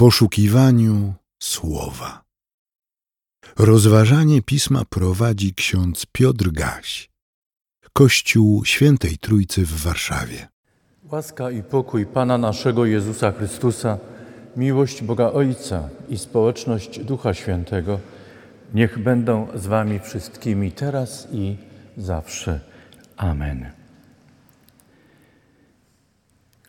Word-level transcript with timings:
poszukiwaniu 0.00 1.14
słowa. 1.42 2.24
Rozważanie 3.58 4.42
pisma 4.42 4.82
prowadzi 4.84 5.54
ksiądz 5.54 6.06
Piotr 6.12 6.50
Gaś, 6.50 7.10
Kościół 7.92 8.64
Świętej 8.64 9.18
Trójcy 9.18 9.66
w 9.66 9.82
Warszawie. 9.82 10.48
Łaska 11.12 11.50
i 11.50 11.62
pokój 11.62 12.06
Pana 12.06 12.38
naszego 12.38 12.86
Jezusa 12.86 13.32
Chrystusa, 13.32 13.98
miłość 14.56 15.02
Boga 15.02 15.32
Ojca 15.32 15.88
i 16.08 16.18
społeczność 16.18 16.98
Ducha 17.04 17.34
Świętego 17.34 18.00
niech 18.74 18.98
będą 18.98 19.48
z 19.54 19.66
Wami 19.66 19.98
wszystkimi 19.98 20.72
teraz 20.72 21.28
i 21.32 21.56
zawsze. 21.96 22.60
Amen. 23.16 23.79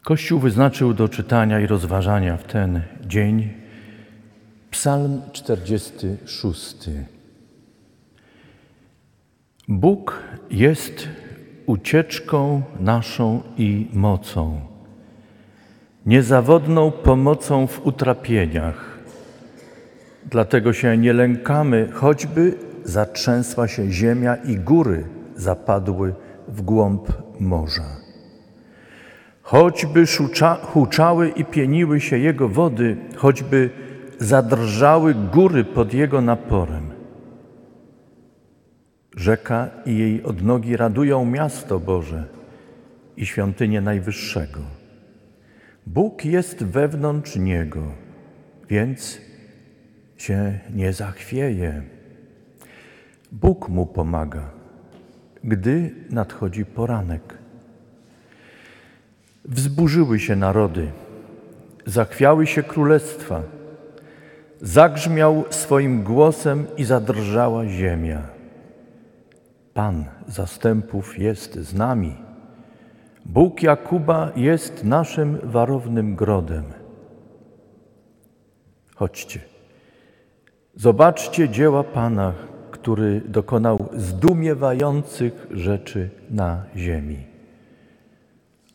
Kościół 0.03 0.39
wyznaczył 0.39 0.93
do 0.93 1.09
czytania 1.09 1.59
i 1.59 1.67
rozważania 1.67 2.37
w 2.37 2.43
ten 2.43 2.81
dzień 3.05 3.49
Psalm 4.71 5.21
46. 5.31 6.75
Bóg 9.67 10.23
jest 10.51 11.07
ucieczką 11.65 12.61
naszą 12.79 13.41
i 13.57 13.87
mocą, 13.93 14.61
niezawodną 16.05 16.91
pomocą 16.91 17.67
w 17.67 17.85
utrapieniach. 17.85 18.99
Dlatego 20.25 20.73
się 20.73 20.97
nie 20.97 21.13
lękamy, 21.13 21.89
choćby 21.93 22.57
zatrzęsła 22.83 23.67
się 23.67 23.91
ziemia 23.91 24.35
i 24.35 24.55
góry 24.55 25.05
zapadły 25.35 26.13
w 26.47 26.61
głąb 26.61 27.07
morza. 27.39 28.10
Choćby 29.51 30.07
szucza, 30.07 30.55
huczały 30.55 31.29
i 31.29 31.45
pieniły 31.45 32.01
się 32.01 32.17
jego 32.17 32.49
wody, 32.49 32.97
choćby 33.15 33.69
zadrżały 34.19 35.15
góry 35.15 35.63
pod 35.63 35.93
jego 35.93 36.21
naporem. 36.21 36.91
Rzeka 39.15 39.69
i 39.85 39.97
jej 39.97 40.23
odnogi 40.23 40.77
radują 40.77 41.25
miasto 41.25 41.79
Boże 41.79 42.25
i 43.17 43.25
świątynię 43.25 43.81
Najwyższego. 43.81 44.59
Bóg 45.87 46.25
jest 46.25 46.63
wewnątrz 46.63 47.35
niego, 47.35 47.83
więc 48.69 49.21
się 50.17 50.59
nie 50.75 50.93
zachwieje. 50.93 51.81
Bóg 53.31 53.69
mu 53.69 53.85
pomaga, 53.85 54.51
gdy 55.43 55.95
nadchodzi 56.09 56.65
poranek. 56.65 57.40
Wzburzyły 59.45 60.19
się 60.19 60.35
narody, 60.35 60.91
zachwiały 61.85 62.47
się 62.47 62.63
królestwa, 62.63 63.41
zagrzmiał 64.61 65.43
swoim 65.49 66.03
głosem 66.03 66.67
i 66.77 66.83
zadrżała 66.83 67.67
ziemia. 67.67 68.21
Pan 69.73 70.05
zastępów 70.27 71.19
jest 71.19 71.55
z 71.55 71.73
nami. 71.73 72.15
Bóg 73.25 73.63
Jakuba 73.63 74.31
jest 74.35 74.83
naszym 74.83 75.37
warownym 75.43 76.15
grodem. 76.15 76.63
Chodźcie, 78.95 79.39
zobaczcie 80.75 81.49
dzieła 81.49 81.83
Pana, 81.83 82.33
który 82.71 83.21
dokonał 83.21 83.89
zdumiewających 83.93 85.47
rzeczy 85.51 86.09
na 86.29 86.63
ziemi. 86.75 87.30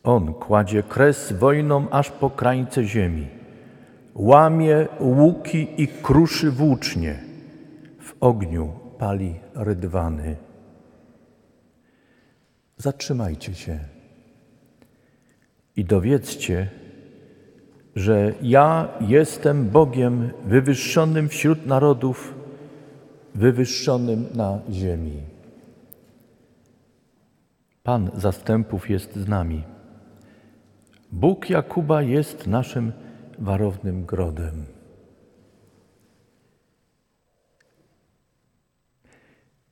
On 0.07 0.33
kładzie 0.33 0.83
kres 0.83 1.33
wojnom 1.33 1.87
aż 1.91 2.11
po 2.11 2.29
krańce 2.29 2.83
ziemi. 2.83 3.27
Łamie 4.15 4.87
łuki 4.99 5.67
i 5.77 5.87
kruszy 5.87 6.51
włócznie. 6.51 7.19
W 7.99 8.13
ogniu 8.19 8.73
pali 8.97 9.35
rydwany. 9.55 10.35
Zatrzymajcie 12.77 13.53
się 13.55 13.79
i 15.75 15.85
dowiedzcie, 15.85 16.69
że 17.95 18.33
ja 18.41 18.87
jestem 19.01 19.69
Bogiem 19.69 20.29
wywyższonym 20.45 21.29
wśród 21.29 21.65
narodów, 21.65 22.33
wywyższonym 23.35 24.25
na 24.35 24.59
ziemi. 24.71 25.21
Pan 27.83 28.11
zastępów 28.15 28.89
jest 28.89 29.15
z 29.15 29.27
nami. 29.27 29.76
Bóg 31.11 31.49
Jakuba 31.49 32.01
jest 32.01 32.47
naszym 32.47 32.91
warownym 33.39 34.05
grodem. 34.05 34.65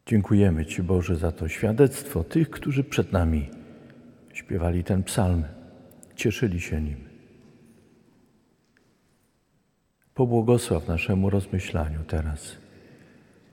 Dziękujemy 0.06 0.66
Ci, 0.66 0.84
Boże, 0.84 1.16
za 1.16 1.32
to 1.32 1.48
świadectwo 1.48 2.24
tych, 2.24 2.50
którzy 2.50 2.84
przed 2.84 3.12
nami 3.12 3.50
śpiewali 4.34 4.84
ten 4.84 5.04
psalm, 5.04 5.44
cieszyli 6.16 6.62
się 6.62 6.82
nim. 6.82 7.16
Pobłogosław 10.14 10.88
naszemu 10.88 11.30
rozmyślaniu 11.30 12.00
teraz. 12.08 12.58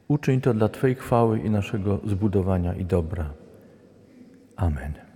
Uczyń 0.08 0.40
to 0.40 0.54
dla 0.54 0.68
Twojej 0.68 0.96
chwały 0.96 1.38
i 1.38 1.50
naszego 1.50 2.00
zbudowania 2.04 2.74
i 2.74 2.84
dobra. 2.84 3.34
Amen. 4.56 5.11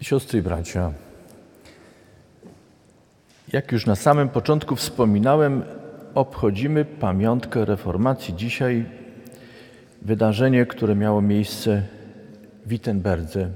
Siostry 0.00 0.38
i 0.38 0.42
bracia, 0.42 0.92
jak 3.52 3.72
już 3.72 3.86
na 3.86 3.96
samym 3.96 4.28
początku 4.28 4.76
wspominałem, 4.76 5.62
obchodzimy 6.14 6.84
pamiątkę 6.84 7.64
reformacji. 7.64 8.34
Dzisiaj 8.34 8.86
wydarzenie, 10.02 10.66
które 10.66 10.94
miało 10.94 11.22
miejsce 11.22 11.82
w 12.64 12.68
Wittenberdze 12.68 13.50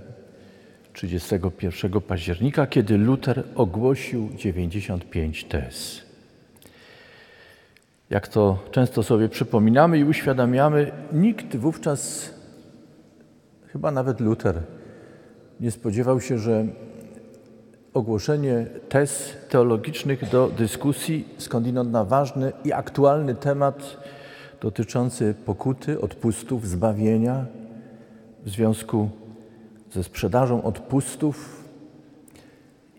31 0.93 2.01
października, 2.01 2.67
kiedy 2.67 2.99
Luther 2.99 3.45
ogłosił 3.55 4.29
95 4.37 5.45
tez. 5.45 6.03
Jak 8.11 8.29
to 8.29 8.59
często 8.71 9.03
sobie 9.03 9.29
przypominamy 9.29 9.99
i 9.99 10.05
uświadamiamy, 10.05 10.93
nikt 11.13 11.57
wówczas, 11.57 12.31
chyba 13.67 13.91
nawet 13.91 14.21
Luther, 14.21 14.63
nie 15.61 15.71
spodziewał 15.71 16.21
się, 16.21 16.39
że 16.39 16.67
ogłoszenie 17.95 18.67
tez 18.89 19.37
teologicznych 19.49 20.31
do 20.31 20.49
dyskusji, 20.49 21.29
skądinąd 21.39 21.93
na 21.93 22.05
ważny 22.05 22.53
i 22.65 22.73
aktualny 22.73 23.35
temat 23.35 23.97
dotyczący 24.61 25.35
pokuty, 25.47 26.01
odpustów, 26.01 26.69
zbawienia 26.69 27.47
w 28.45 28.51
związku 28.51 29.11
ze 29.93 30.05
sprzedażą 30.05 30.63
odpustów 30.63 31.65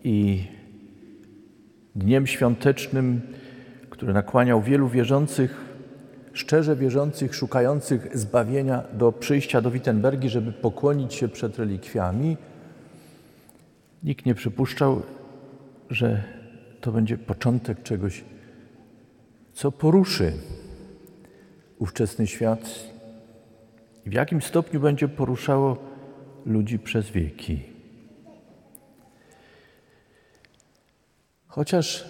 i 0.04 0.46
dniem 1.94 2.26
świątecznym, 2.26 3.20
który 3.90 4.12
nakłaniał 4.12 4.62
wielu 4.62 4.88
wierzących, 4.88 5.72
szczerze 6.32 6.76
wierzących, 6.76 7.34
szukających 7.34 8.18
zbawienia 8.18 8.84
do 8.92 9.12
przyjścia 9.12 9.60
do 9.60 9.70
Wittenbergi, 9.70 10.28
żeby 10.28 10.52
pokłonić 10.52 11.14
się 11.14 11.28
przed 11.28 11.58
relikwiami. 11.58 12.36
Nikt 14.02 14.26
nie 14.26 14.34
przypuszczał, 14.34 15.02
że 15.90 16.22
to 16.80 16.92
będzie 16.92 17.18
początek 17.18 17.82
czegoś, 17.82 18.24
co 19.52 19.72
poruszy 19.72 20.32
ówczesny 21.78 22.26
świat 22.26 22.92
i 24.06 24.10
w 24.10 24.12
jakim 24.12 24.42
stopniu 24.42 24.80
będzie 24.80 25.08
poruszało 25.08 25.91
ludzi 26.46 26.78
przez 26.78 27.10
wieki. 27.10 27.62
Chociaż 31.46 32.04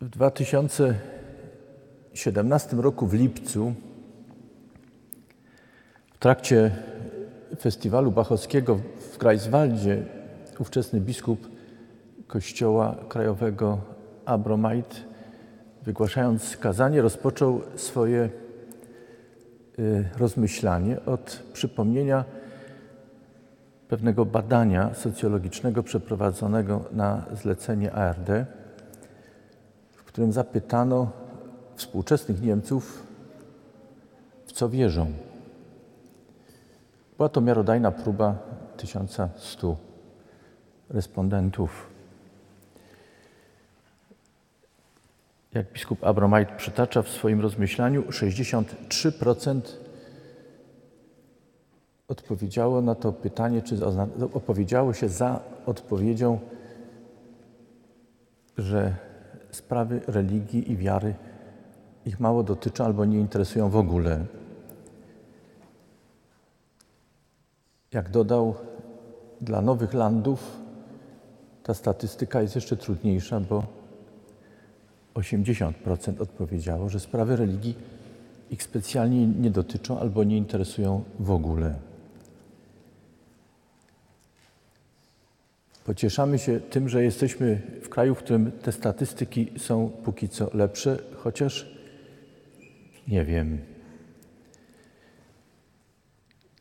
w 0.00 0.08
2017 0.08 2.76
roku 2.76 3.06
w 3.06 3.14
lipcu 3.14 3.74
w 6.14 6.18
trakcie 6.18 6.70
festiwalu 7.60 8.12
bachowskiego 8.12 8.80
w 9.12 9.18
Greifswaldzie 9.18 10.02
ówczesny 10.58 11.00
biskup 11.00 11.48
Kościoła 12.26 12.96
Krajowego 13.08 13.78
Abromait 14.24 15.04
wygłaszając 15.82 16.56
kazanie 16.56 17.02
rozpoczął 17.02 17.60
swoje 17.76 18.30
rozmyślanie 20.18 21.04
od 21.04 21.42
przypomnienia 21.52 22.24
pewnego 23.88 24.24
badania 24.24 24.94
socjologicznego 24.94 25.82
przeprowadzonego 25.82 26.84
na 26.92 27.24
zlecenie 27.32 27.92
ARD, 27.92 28.28
w 29.90 30.04
którym 30.04 30.32
zapytano 30.32 31.10
współczesnych 31.76 32.42
Niemców, 32.42 33.02
w 34.46 34.52
co 34.52 34.68
wierzą. 34.68 35.12
Była 37.16 37.28
to 37.28 37.40
miarodajna 37.40 37.90
próba 37.90 38.38
1100 38.76 39.76
respondentów. 40.90 41.97
Jak 45.54 45.72
biskup 45.72 46.04
Abramait 46.04 46.48
przytacza 46.56 47.02
w 47.02 47.08
swoim 47.08 47.40
rozmyślaniu, 47.40 48.02
63% 48.02 49.60
odpowiedziało 52.08 52.80
na 52.80 52.94
to 52.94 53.12
pytanie, 53.12 53.62
czy 53.62 53.76
opowiedziało 54.34 54.92
się 54.92 55.08
za 55.08 55.40
odpowiedzią, 55.66 56.38
że 58.58 58.96
sprawy 59.50 60.00
religii 60.06 60.72
i 60.72 60.76
wiary 60.76 61.14
ich 62.06 62.20
mało 62.20 62.42
dotyczą 62.42 62.84
albo 62.84 63.04
nie 63.04 63.18
interesują 63.18 63.70
w 63.70 63.76
ogóle. 63.76 64.24
Jak 67.92 68.10
dodał, 68.10 68.54
dla 69.40 69.60
nowych 69.60 69.94
landów 69.94 70.60
ta 71.62 71.74
statystyka 71.74 72.42
jest 72.42 72.54
jeszcze 72.54 72.76
trudniejsza, 72.76 73.40
bo 73.40 73.77
80% 75.18 76.20
odpowiedziało, 76.20 76.88
że 76.88 77.00
sprawy 77.00 77.36
religii 77.36 77.74
ich 78.50 78.62
specjalnie 78.62 79.26
nie 79.26 79.50
dotyczą 79.50 79.98
albo 79.98 80.24
nie 80.24 80.36
interesują 80.36 81.04
w 81.18 81.30
ogóle. 81.30 81.74
Pocieszamy 85.84 86.38
się 86.38 86.60
tym, 86.60 86.88
że 86.88 87.04
jesteśmy 87.04 87.62
w 87.82 87.88
kraju, 87.88 88.14
w 88.14 88.18
którym 88.18 88.52
te 88.52 88.72
statystyki 88.72 89.52
są 89.56 89.90
póki 90.04 90.28
co 90.28 90.50
lepsze, 90.54 90.98
chociaż 91.16 91.70
nie 93.08 93.24
wiem. 93.24 93.58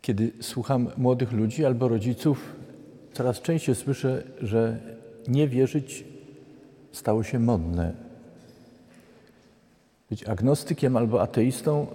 Kiedy 0.02 0.32
słucham 0.42 0.88
młodych 0.98 1.32
ludzi 1.32 1.66
albo 1.66 1.88
rodziców, 1.88 2.56
coraz 3.14 3.42
częściej 3.42 3.76
słyszę, 3.76 4.24
że 4.42 4.80
nie 5.28 5.48
wierzyć 5.48 6.06
stało 6.92 7.24
się 7.24 7.40
modne. 7.40 8.07
Być 10.10 10.24
agnostykiem 10.24 10.98
albo 10.98 11.22
ateistą 11.22 11.88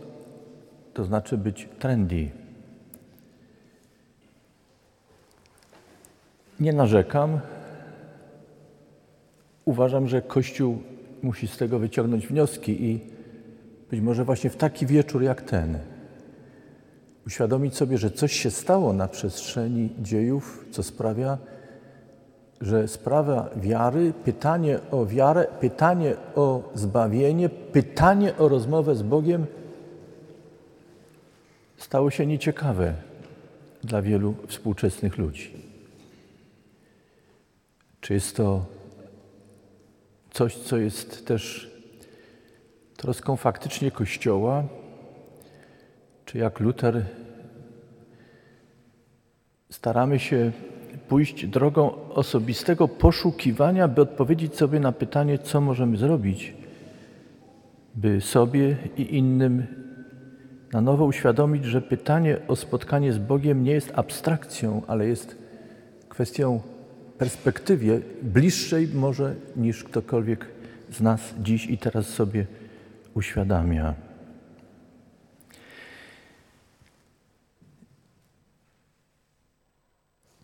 to 0.95 1.05
znaczy 1.05 1.39
być 1.39 1.69
trendy. 1.79 2.31
Nie 6.61 6.73
narzekam. 6.73 7.41
Uważam, 9.65 10.09
że 10.09 10.23
Kościół 10.23 10.83
musi 11.23 11.49
z 11.49 11.57
tego 11.57 11.79
wyciągnąć 11.79 12.27
wnioski 12.27 12.85
i 12.85 13.01
być 13.91 14.01
może 14.01 14.25
właśnie 14.25 14.51
w 14.51 14.57
taki 14.57 14.87
wieczór 14.87 15.23
jak 15.23 15.43
ten 15.43 15.79
uświadomić 17.27 17.77
sobie, 17.77 17.99
że 17.99 18.11
coś 18.11 18.33
się 18.33 18.51
stało 18.51 18.93
na 18.93 19.09
przestrzeni 19.09 19.91
dziejów, 20.01 20.67
co 20.71 20.83
sprawia, 20.83 21.39
że 22.63 22.89
sprawa 22.89 23.51
wiary, 23.57 24.13
pytanie 24.25 24.79
o 24.91 25.07
wiarę, 25.07 25.47
pytanie 25.61 26.17
o 26.35 26.71
zbawienie, 26.75 27.49
pytanie 27.49 28.37
o 28.37 28.49
rozmowę 28.49 28.95
z 28.95 29.03
Bogiem 29.03 29.47
stało 31.77 32.11
się 32.11 32.27
nieciekawe 32.27 32.95
dla 33.85 34.03
wielu 34.03 34.35
współczesnych 34.47 35.19
ludzi. 35.19 35.53
Czy 38.01 38.15
jest 38.15 38.37
to 38.37 38.65
coś, 40.31 40.57
co 40.57 40.77
jest 40.77 41.27
też 41.27 41.71
troską 42.97 43.37
faktycznie 43.37 43.91
Kościoła, 43.91 44.65
czy 46.25 46.39
jak 46.39 46.61
Luter 46.61 47.05
staramy 49.71 50.19
się 50.19 50.53
pójść 51.09 51.47
drogą 51.47 51.91
osobistego 52.09 52.89
poszukiwania, 52.89 53.89
by 53.89 54.01
odpowiedzieć 54.01 54.57
sobie 54.57 54.81
na 54.81 54.93
pytanie, 54.93 55.39
co 55.39 55.61
możemy 55.61 55.97
zrobić, 55.97 56.55
by 57.95 58.21
sobie 58.21 58.77
i 58.97 59.17
innym 59.17 59.67
na 60.73 60.81
nowo 60.81 61.05
uświadomić, 61.05 61.65
że 61.65 61.83
pytanie 61.83 62.37
o 62.49 62.57
spotkanie 62.57 63.13
z 63.13 63.19
Bogiem 63.19 63.65
nie 63.65 63.73
jest 63.73 63.93
abstrakcją, 63.95 64.83
ale 64.87 65.07
jest 65.07 65.39
kwestią 66.09 66.61
perspektywie 67.19 68.01
bliższej 68.23 68.89
może 68.95 69.35
niż 69.57 69.85
ktokolwiek 69.85 70.47
z 70.91 71.01
nas 71.01 71.35
dziś 71.39 71.67
i 71.67 71.79
teraz 71.79 72.07
sobie 72.07 72.47
uświadamia. 73.15 74.12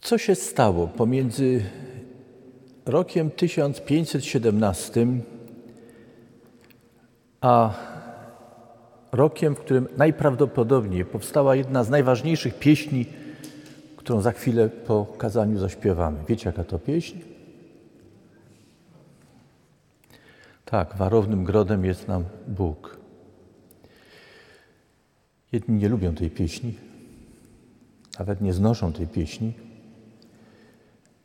Co 0.09 0.19
się 0.19 0.35
stało 0.35 0.87
pomiędzy 0.87 1.65
rokiem 2.87 3.31
1517 3.31 5.07
a 7.41 7.75
rokiem, 9.13 9.55
w 9.55 9.59
którym 9.59 9.89
najprawdopodobniej 9.97 11.05
powstała 11.05 11.57
jedna 11.57 11.85
z 11.85 11.91
najważniejszych 11.91 12.59
pieśni, 12.59 13.07
którą 13.97 14.21
za 14.21 14.33
chwilę 14.33 14.69
po 14.69 15.07
kazaniu 15.19 15.59
zaśpiewamy. 15.59 16.19
Wiecie, 16.29 16.49
jaka 16.49 16.65
to 16.65 16.79
pieśń? 16.79 17.19
Tak, 20.65 20.97
warownym 20.97 21.45
grodem 21.45 21.85
jest 21.85 22.09
nam 22.09 22.25
Bóg. 22.47 22.99
Jedni 25.53 25.77
nie 25.77 25.89
lubią 25.89 26.15
tej 26.15 26.31
pieśni, 26.31 26.75
nawet 28.19 28.41
nie 28.41 28.53
znoszą 28.53 28.93
tej 28.93 29.07
pieśni, 29.07 29.68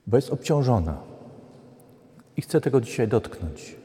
bo 0.08 0.18
jest 0.18 0.30
obciążona. 0.30 0.98
I 2.38 2.42
chcę 2.42 2.62
tego 2.62 2.82
dzisiaj 2.82 3.08
dotknąć. 3.08 3.76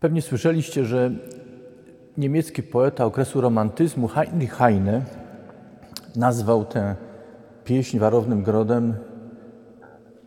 Pewnie 0.00 0.22
słyszeliście, 0.22 0.84
że 0.84 1.10
niemiecki 2.16 2.62
poeta 2.62 3.04
okresu 3.04 3.40
romantyzmu 3.40 4.08
Heinrich 4.08 4.52
Heine 4.52 5.04
nazwał 6.16 6.64
tę 6.64 6.96
pieśń 7.64 7.98
warownym 7.98 8.42
grodem 8.42 8.96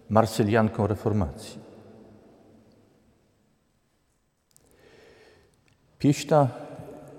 marsylianką 0.10 0.88
reformacji. 0.88 1.60
Pieśń 6.00 6.28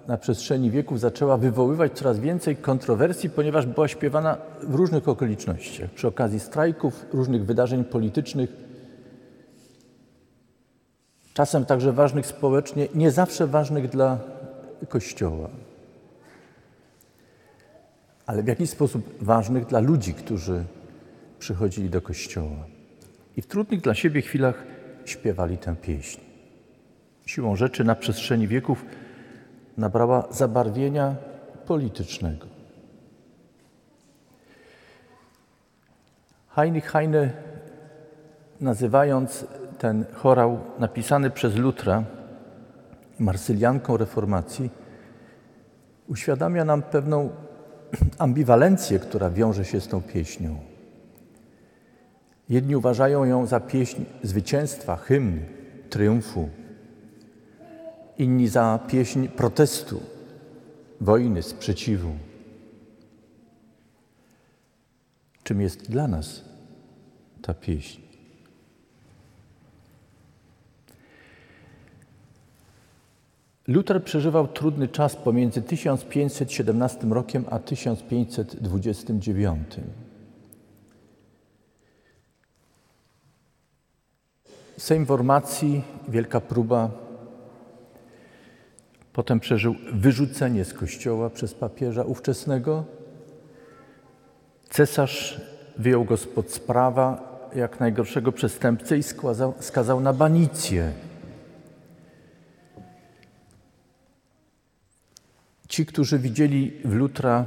na 0.08 0.16
przestrzeni 0.16 0.70
wieków 0.70 1.00
zaczęła 1.00 1.36
wywoływać 1.36 1.92
coraz 1.92 2.18
więcej 2.18 2.56
kontrowersji, 2.56 3.30
ponieważ 3.30 3.66
była 3.66 3.88
śpiewana 3.88 4.38
w 4.62 4.74
różnych 4.74 5.08
okolicznościach, 5.08 5.90
przy 5.90 6.08
okazji 6.08 6.40
strajków, 6.40 7.04
różnych 7.12 7.46
wydarzeń 7.46 7.84
politycznych, 7.84 8.50
czasem 11.34 11.64
także 11.64 11.92
ważnych 11.92 12.26
społecznie, 12.26 12.88
nie 12.94 13.10
zawsze 13.10 13.46
ważnych 13.46 13.88
dla 13.88 14.18
Kościoła, 14.88 15.48
ale 18.26 18.42
w 18.42 18.46
jakiś 18.46 18.70
sposób 18.70 19.24
ważnych 19.24 19.66
dla 19.66 19.80
ludzi, 19.80 20.14
którzy 20.14 20.64
przychodzili 21.38 21.90
do 21.90 22.02
Kościoła. 22.02 22.66
I 23.36 23.42
w 23.42 23.46
trudnych 23.46 23.80
dla 23.80 23.94
siebie 23.94 24.22
chwilach 24.22 24.62
śpiewali 25.04 25.58
tę 25.58 25.76
pieśń. 25.82 26.20
Siłą 27.26 27.56
rzeczy 27.56 27.84
na 27.84 27.94
przestrzeni 27.94 28.48
wieków 28.48 28.84
nabrała 29.76 30.28
zabarwienia 30.30 31.14
politycznego. 31.66 32.46
Heinrich 36.48 36.86
Heine, 36.86 37.30
nazywając 38.60 39.46
ten 39.78 40.04
chorał 40.14 40.58
napisany 40.78 41.30
przez 41.30 41.56
Lutra 41.56 42.04
marsylianką 43.18 43.96
reformacji, 43.96 44.70
uświadamia 46.08 46.64
nam 46.64 46.82
pewną 46.82 47.30
ambiwalencję, 48.18 48.98
która 48.98 49.30
wiąże 49.30 49.64
się 49.64 49.80
z 49.80 49.88
tą 49.88 50.02
pieśnią. 50.02 50.58
Jedni 52.48 52.76
uważają 52.76 53.24
ją 53.24 53.46
za 53.46 53.60
pieśń 53.60 54.04
zwycięstwa, 54.22 54.96
hymn, 54.96 55.40
triumfu, 55.90 56.48
inni 58.18 58.48
za 58.48 58.78
pieśń 58.88 59.28
protestu, 59.28 60.00
wojny, 61.00 61.42
sprzeciwu. 61.42 62.10
Czym 65.42 65.60
jest 65.60 65.90
dla 65.90 66.08
nas 66.08 66.44
ta 67.42 67.54
pieśń? 67.54 68.06
Luther 73.66 74.04
przeżywał 74.04 74.48
trudny 74.48 74.88
czas 74.88 75.16
pomiędzy 75.16 75.62
1517 75.62 77.06
rokiem 77.06 77.44
a 77.50 77.58
1529. 77.58 79.68
Sejm 84.78 85.06
formacji, 85.06 85.82
wielka 86.08 86.40
próba. 86.40 87.05
Potem 89.16 89.40
przeżył 89.40 89.74
wyrzucenie 89.92 90.64
z 90.64 90.74
kościoła 90.74 91.30
przez 91.30 91.54
papieża 91.54 92.02
ówczesnego. 92.02 92.84
Cesarz 94.70 95.40
wyjął 95.78 96.04
go 96.04 96.16
spod 96.16 96.50
sprawa 96.50 97.36
jak 97.54 97.80
najgorszego 97.80 98.32
przestępcę 98.32 98.98
i 98.98 99.02
skazał, 99.02 99.54
skazał 99.60 100.00
na 100.00 100.12
banicję. 100.12 100.92
Ci, 105.68 105.86
którzy 105.86 106.18
widzieli 106.18 106.72
w 106.84 106.94
Lutra 106.94 107.44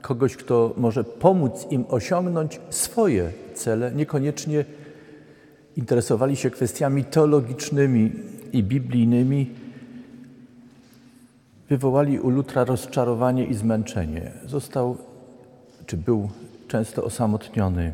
kogoś, 0.00 0.36
kto 0.36 0.74
może 0.76 1.04
pomóc 1.04 1.66
im 1.70 1.84
osiągnąć 1.88 2.60
swoje 2.70 3.32
cele, 3.54 3.92
niekoniecznie 3.92 4.64
interesowali 5.76 6.36
się 6.36 6.50
kwestiami 6.50 7.04
teologicznymi 7.04 8.12
i 8.52 8.62
biblijnymi, 8.62 9.59
wywołali 11.70 12.20
u 12.20 12.30
Lutra 12.30 12.64
rozczarowanie 12.64 13.44
i 13.44 13.54
zmęczenie. 13.54 14.32
Został, 14.46 14.96
czy 15.86 15.96
był 15.96 16.28
często 16.68 17.04
osamotniony. 17.04 17.92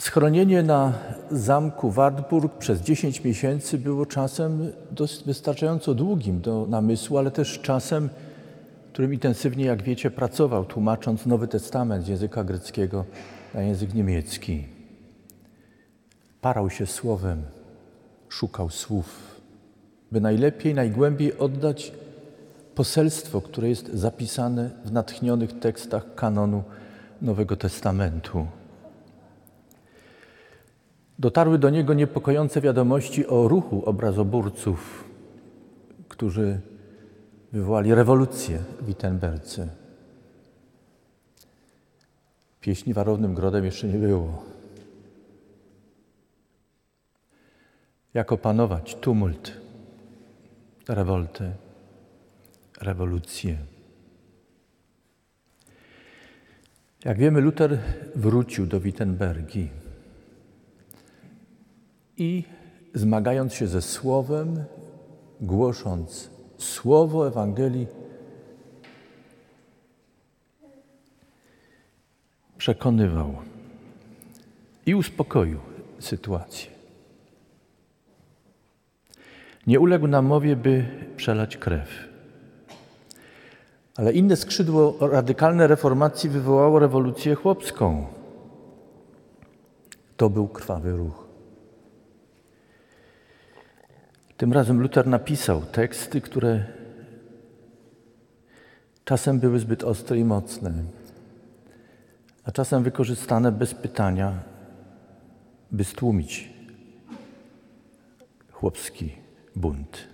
Schronienie 0.00 0.62
na 0.62 0.92
zamku 1.30 1.90
Wartburg 1.90 2.58
przez 2.58 2.80
10 2.80 3.24
miesięcy 3.24 3.78
było 3.78 4.06
czasem 4.06 4.72
wystarczająco 5.26 5.94
długim 5.94 6.40
do 6.40 6.66
namysłu, 6.68 7.18
ale 7.18 7.30
też 7.30 7.60
czasem, 7.60 8.08
którym 8.92 9.14
intensywnie, 9.14 9.64
jak 9.64 9.82
wiecie, 9.82 10.10
pracował, 10.10 10.64
tłumacząc 10.64 11.26
Nowy 11.26 11.48
Testament 11.48 12.04
z 12.04 12.08
języka 12.08 12.44
greckiego 12.44 13.04
na 13.54 13.62
język 13.62 13.94
niemiecki. 13.94 14.64
Parał 16.40 16.70
się 16.70 16.86
słowem, 16.86 17.42
szukał 18.28 18.70
słów, 18.70 19.35
by 20.12 20.20
najlepiej, 20.20 20.74
najgłębiej 20.74 21.38
oddać 21.38 21.92
poselstwo, 22.74 23.40
które 23.40 23.68
jest 23.68 23.94
zapisane 23.94 24.70
w 24.84 24.92
natchnionych 24.92 25.58
tekstach 25.58 26.14
kanonu 26.14 26.64
Nowego 27.22 27.56
Testamentu. 27.56 28.46
Dotarły 31.18 31.58
do 31.58 31.70
niego 31.70 31.94
niepokojące 31.94 32.60
wiadomości 32.60 33.26
o 33.26 33.48
ruchu 33.48 33.82
obrazoburców, 33.84 35.04
którzy 36.08 36.60
wywołali 37.52 37.94
rewolucję 37.94 38.58
w 38.58 38.86
Wittenberce. 38.86 39.68
Pieśni 42.60 42.94
warownym 42.94 43.34
grodem 43.34 43.64
jeszcze 43.64 43.86
nie 43.86 43.98
było. 43.98 44.44
Jak 48.14 48.32
opanować 48.32 48.94
tumult, 48.94 49.52
rewoltę, 50.88 51.54
rewolucję. 52.80 53.58
Jak 57.04 57.18
wiemy, 57.18 57.40
Luther 57.40 57.78
wrócił 58.14 58.66
do 58.66 58.80
Wittenbergi 58.80 59.68
i 62.16 62.44
zmagając 62.94 63.54
się 63.54 63.66
ze 63.66 63.82
Słowem, 63.82 64.64
głosząc 65.40 66.30
Słowo 66.58 67.28
Ewangelii, 67.28 67.86
przekonywał 72.58 73.36
i 74.86 74.94
uspokoił 74.94 75.58
sytuację. 75.98 76.75
Nie 79.66 79.80
uległ 79.80 80.06
namowie, 80.06 80.56
by 80.56 80.84
przelać 81.16 81.56
krew. 81.56 81.88
Ale 83.96 84.12
inne 84.12 84.36
skrzydło 84.36 84.96
radykalne 85.00 85.66
reformacji 85.66 86.30
wywołało 86.30 86.78
rewolucję 86.78 87.34
chłopską. 87.34 88.06
To 90.16 90.30
był 90.30 90.48
krwawy 90.48 90.92
ruch. 90.92 91.26
Tym 94.36 94.52
razem 94.52 94.80
Luther 94.80 95.06
napisał 95.06 95.62
teksty, 95.62 96.20
które 96.20 96.64
czasem 99.04 99.40
były 99.40 99.58
zbyt 99.58 99.84
ostre 99.84 100.18
i 100.18 100.24
mocne, 100.24 100.72
a 102.44 102.52
czasem 102.52 102.82
wykorzystane 102.82 103.52
bez 103.52 103.74
pytania, 103.74 104.32
by 105.72 105.84
stłumić 105.84 106.50
chłopski 108.52 109.25
bunt, 109.56 110.08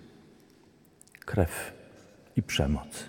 krew 1.20 1.72
i 2.36 2.42
przemoc. 2.42 3.04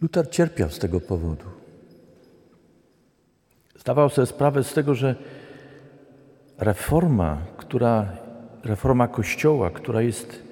Luther 0.00 0.30
cierpiał 0.30 0.70
z 0.70 0.78
tego 0.78 1.00
powodu. 1.00 1.44
Zdawał 3.78 4.08
sobie 4.08 4.26
sprawę 4.26 4.64
z 4.64 4.74
tego, 4.74 4.94
że 4.94 5.16
reforma, 6.58 7.38
która, 7.56 8.16
reforma 8.64 9.08
Kościoła, 9.08 9.70
która 9.70 10.02
jest 10.02 10.42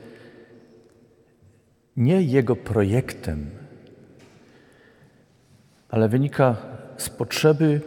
nie 1.97 2.23
jego 2.23 2.57
projektem, 2.57 3.51
ale 5.89 6.09
wynika 6.09 6.57
z 6.97 7.09
potrzeby 7.09 7.81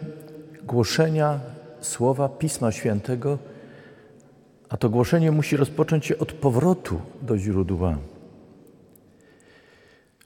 głoszenia 0.64 1.40
słowa 1.82 2.30
Pisma 2.30 2.72
Świętego, 2.72 3.38
a 4.74 4.78
to 4.78 4.90
głoszenie 4.90 5.32
musi 5.32 5.58
rozpocząć 5.58 6.06
się 6.06 6.18
od 6.18 6.34
powrotu 6.34 7.02
do 7.22 7.38
źródła. 7.38 7.98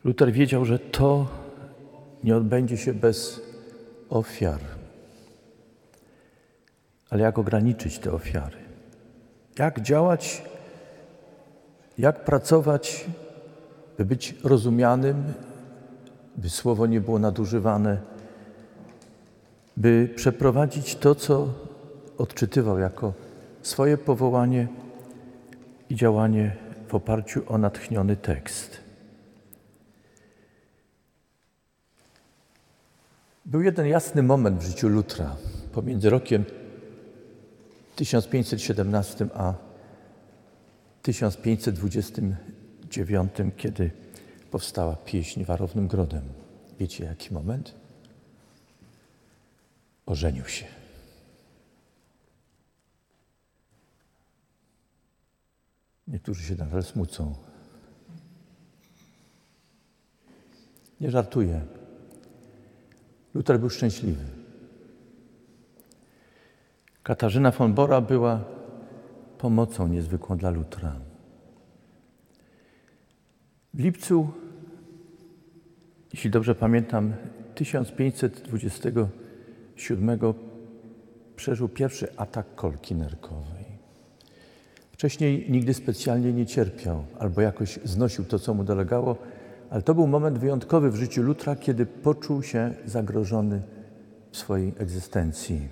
Luther 0.03 0.31
wiedział, 0.31 0.65
że 0.65 0.79
to 0.79 1.27
nie 2.23 2.35
odbędzie 2.35 2.77
się 2.77 2.93
bez 2.93 3.41
ofiar. 4.09 4.59
Ale 7.09 7.23
jak 7.23 7.39
ograniczyć 7.39 7.99
te 7.99 8.11
ofiary? 8.11 8.57
Jak 9.59 9.81
działać, 9.81 10.43
jak 11.97 12.25
pracować, 12.25 13.05
by 13.97 14.05
być 14.05 14.35
rozumianym, 14.43 15.33
by 16.37 16.49
słowo 16.49 16.85
nie 16.85 17.01
było 17.01 17.19
nadużywane, 17.19 18.01
by 19.77 20.09
przeprowadzić 20.15 20.95
to, 20.95 21.15
co 21.15 21.47
odczytywał 22.17 22.79
jako 22.79 23.26
swoje 23.61 23.97
powołanie 23.97 24.67
i 25.89 25.95
działanie 25.95 26.55
w 26.87 26.95
oparciu 26.95 27.43
o 27.47 27.57
natchniony 27.57 28.15
tekst. 28.15 28.79
Był 33.45 33.61
jeden 33.61 33.87
jasny 33.87 34.23
moment 34.23 34.59
w 34.59 34.67
życiu 34.67 34.89
Lutra 34.89 35.35
pomiędzy 35.71 36.09
rokiem 36.09 36.45
1517 37.95 39.27
a 39.33 39.53
1529, 41.01 43.31
kiedy 43.57 43.91
powstała 44.51 44.95
pieśń 44.95 45.43
Warownym 45.43 45.87
Grodem. 45.87 46.23
Wiecie 46.79 47.05
jaki 47.05 47.33
moment? 47.33 47.73
Ożenił 50.05 50.45
się. 50.45 50.76
Niektórzy 56.07 56.43
się 56.43 56.55
nadal 56.55 56.83
smucą. 56.83 57.35
Nie 61.01 61.11
żartuję. 61.11 61.61
Luther 63.33 63.59
był 63.59 63.69
szczęśliwy. 63.69 64.23
Katarzyna 67.03 67.51
von 67.51 67.73
Bora 67.73 68.01
była 68.01 68.43
pomocą 69.37 69.87
niezwykłą 69.87 70.37
dla 70.37 70.49
Lutra. 70.49 70.95
W 73.73 73.79
lipcu, 73.79 74.27
jeśli 76.13 76.29
dobrze 76.29 76.55
pamiętam, 76.55 77.13
1527 77.55 80.19
przeżył 81.35 81.69
pierwszy 81.69 82.17
atak 82.17 82.55
kolki 82.55 82.95
nerkowej. 82.95 83.56
Wcześniej 84.97 85.45
nigdy 85.49 85.73
specjalnie 85.73 86.33
nie 86.33 86.45
cierpiał 86.45 87.03
albo 87.19 87.41
jakoś 87.41 87.79
znosił 87.83 88.25
to, 88.25 88.39
co 88.39 88.53
mu 88.53 88.63
dolegało, 88.63 89.15
ale 89.69 89.81
to 89.81 89.95
był 89.95 90.07
moment 90.07 90.37
wyjątkowy 90.37 90.91
w 90.91 90.95
życiu 90.95 91.23
Lutra, 91.23 91.55
kiedy 91.55 91.85
poczuł 91.85 92.43
się 92.43 92.73
zagrożony 92.85 93.61
w 94.31 94.37
swojej 94.37 94.73
egzystencji. 94.77 95.67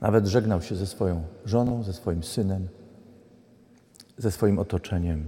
Nawet 0.00 0.26
żegnał 0.26 0.62
się 0.62 0.76
ze 0.76 0.86
swoją 0.86 1.22
żoną, 1.44 1.82
ze 1.82 1.92
swoim 1.92 2.22
synem, 2.22 2.68
ze 4.18 4.30
swoim 4.30 4.58
otoczeniem. 4.58 5.24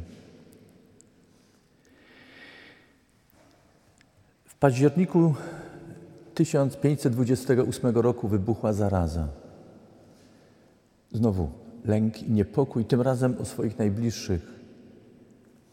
W 4.45 4.55
październiku 4.59 5.35
1528 6.35 7.97
roku 7.97 8.29
wybuchła 8.29 8.73
zaraza. 8.73 9.29
Znowu 11.13 11.66
lęk 11.89 12.23
i 12.23 12.31
niepokój, 12.31 12.85
tym 12.85 13.01
razem 13.01 13.37
o 13.39 13.45
swoich 13.45 13.79
najbliższych. 13.79 14.57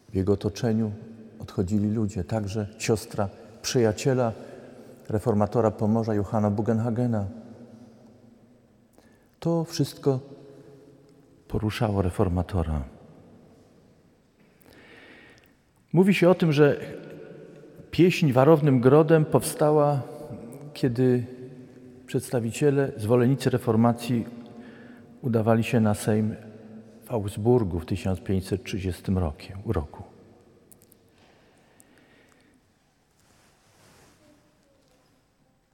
W 0.08 0.14
jego 0.14 0.32
otoczeniu 0.32 0.92
odchodzili 1.38 1.90
ludzie, 1.90 2.24
także 2.24 2.66
siostra 2.78 3.28
przyjaciela 3.62 4.32
reformatora 5.08 5.70
Pomorza 5.70 6.14
Johanna 6.14 6.50
Bugenhagena. 6.50 7.26
To 9.40 9.64
wszystko 9.64 10.20
poruszało 11.48 12.02
reformatora. 12.02 12.84
Mówi 15.92 16.14
się 16.14 16.28
o 16.28 16.34
tym, 16.34 16.52
że 16.52 16.80
pieśń 17.90 18.32
warownym 18.32 18.80
grodem 18.80 19.24
powstała, 19.24 20.02
kiedy 20.72 21.26
przedstawiciele, 22.06 22.92
zwolennicy 22.96 23.50
reformacji 23.50 24.26
udawali 25.24 25.64
się 25.64 25.80
na 25.80 25.94
Sejm 25.94 26.34
w 27.04 27.12
Augsburgu 27.12 27.80
w 27.80 27.86
1530 27.86 29.02
roku. 29.66 30.02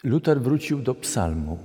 Luther 0.05 0.41
wrócił 0.41 0.83
do 0.83 0.95
psalmu. 0.95 1.59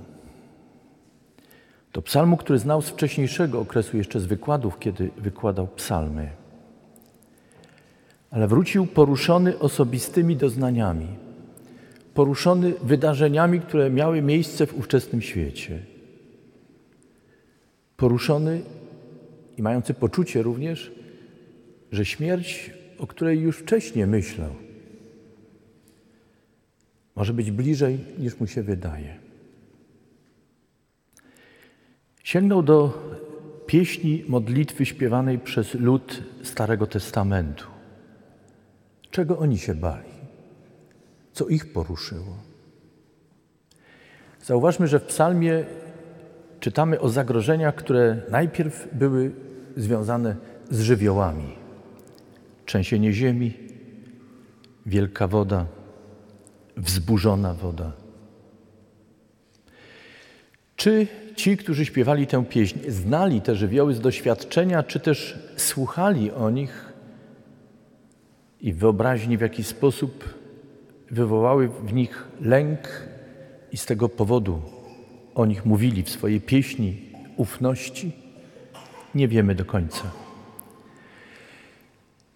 Do 1.92 2.02
psalmu, 2.02 2.36
który 2.36 2.58
znał 2.58 2.82
z 2.82 2.88
wcześniejszego 2.88 3.60
okresu, 3.60 3.96
jeszcze 3.96 4.20
z 4.20 4.26
wykładów, 4.26 4.78
kiedy 4.78 5.10
wykładał 5.16 5.66
psalmy. 5.66 6.30
Ale 8.30 8.48
wrócił 8.48 8.86
poruszony 8.86 9.58
osobistymi 9.58 10.36
doznaniami, 10.36 11.08
poruszony 12.14 12.72
wydarzeniami, 12.82 13.60
które 13.60 13.90
miały 13.90 14.22
miejsce 14.22 14.66
w 14.66 14.78
ówczesnym 14.78 15.22
świecie. 15.22 15.95
Poruszony 17.96 18.62
i 19.56 19.62
mający 19.62 19.94
poczucie 19.94 20.42
również, 20.42 20.92
że 21.92 22.04
śmierć, 22.04 22.70
o 22.98 23.06
której 23.06 23.40
już 23.40 23.58
wcześniej 23.58 24.06
myślał, 24.06 24.50
może 27.16 27.32
być 27.34 27.50
bliżej 27.50 27.98
niż 28.18 28.40
mu 28.40 28.46
się 28.46 28.62
wydaje. 28.62 29.16
Sięgnął 32.24 32.62
do 32.62 33.06
pieśni 33.66 34.24
modlitwy 34.28 34.86
śpiewanej 34.86 35.38
przez 35.38 35.74
lud 35.74 36.22
Starego 36.42 36.86
Testamentu. 36.86 37.64
Czego 39.10 39.38
oni 39.38 39.58
się 39.58 39.74
bali? 39.74 40.10
Co 41.32 41.48
ich 41.48 41.72
poruszyło? 41.72 42.36
Zauważmy, 44.42 44.86
że 44.86 45.00
w 45.00 45.04
psalmie 45.04 45.64
czytamy 46.66 47.00
o 47.00 47.08
zagrożeniach, 47.08 47.74
które 47.74 48.22
najpierw 48.30 48.88
były 48.92 49.30
związane 49.76 50.36
z 50.70 50.80
żywiołami. 50.80 51.56
Trzęsienie 52.64 53.12
ziemi, 53.12 53.54
wielka 54.86 55.28
woda, 55.28 55.66
wzburzona 56.76 57.54
woda. 57.54 57.92
Czy 60.76 61.06
ci, 61.36 61.56
którzy 61.56 61.86
śpiewali 61.86 62.26
tę 62.26 62.44
pieśń, 62.44 62.78
znali 62.88 63.40
te 63.40 63.54
żywioły 63.54 63.94
z 63.94 64.00
doświadczenia, 64.00 64.82
czy 64.82 65.00
też 65.00 65.38
słuchali 65.56 66.32
o 66.32 66.50
nich 66.50 66.92
i 68.60 68.72
wyobraźni 68.72 69.38
w 69.38 69.40
jakiś 69.40 69.66
sposób 69.66 70.24
wywołały 71.10 71.68
w 71.68 71.92
nich 71.92 72.24
lęk 72.40 72.78
i 73.72 73.76
z 73.76 73.86
tego 73.86 74.08
powodu 74.08 74.75
o 75.36 75.46
nich 75.46 75.66
mówili 75.66 76.02
w 76.02 76.10
swojej 76.10 76.40
pieśni 76.40 76.96
ufności? 77.36 78.12
Nie 79.14 79.28
wiemy 79.28 79.54
do 79.54 79.64
końca. 79.64 80.02